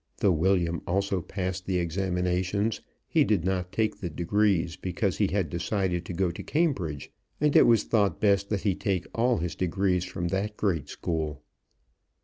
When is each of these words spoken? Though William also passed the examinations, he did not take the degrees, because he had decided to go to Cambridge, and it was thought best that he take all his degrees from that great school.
Though 0.17 0.31
William 0.31 0.81
also 0.87 1.21
passed 1.21 1.67
the 1.67 1.77
examinations, 1.77 2.81
he 3.07 3.23
did 3.23 3.45
not 3.45 3.71
take 3.71 3.99
the 3.99 4.09
degrees, 4.09 4.75
because 4.75 5.19
he 5.19 5.27
had 5.27 5.51
decided 5.51 6.05
to 6.07 6.13
go 6.13 6.31
to 6.31 6.41
Cambridge, 6.41 7.11
and 7.39 7.55
it 7.55 7.67
was 7.67 7.83
thought 7.83 8.19
best 8.19 8.49
that 8.49 8.61
he 8.61 8.73
take 8.73 9.05
all 9.13 9.37
his 9.37 9.53
degrees 9.53 10.03
from 10.03 10.29
that 10.29 10.57
great 10.57 10.89
school. 10.89 11.43